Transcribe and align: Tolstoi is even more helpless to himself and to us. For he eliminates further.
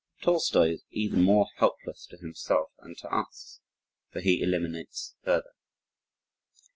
Tolstoi 0.23 0.71
is 0.71 0.83
even 0.89 1.21
more 1.21 1.45
helpless 1.57 2.07
to 2.07 2.17
himself 2.17 2.71
and 2.79 2.97
to 2.97 3.13
us. 3.15 3.59
For 4.11 4.19
he 4.19 4.41
eliminates 4.41 5.13
further. 5.23 5.51